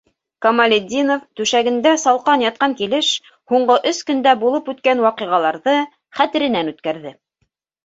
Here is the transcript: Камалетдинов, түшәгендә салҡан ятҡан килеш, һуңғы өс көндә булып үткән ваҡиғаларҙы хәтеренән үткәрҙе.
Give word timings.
Камалетдинов, 0.43 1.27
түшәгендә 1.39 1.91
салҡан 2.03 2.45
ятҡан 2.45 2.73
килеш, 2.79 3.11
һуңғы 3.53 3.77
өс 3.93 4.01
көндә 4.09 4.35
булып 4.47 4.75
үткән 4.75 5.07
ваҡиғаларҙы 5.07 5.79
хәтеренән 6.21 6.75
үткәрҙе. 6.75 7.17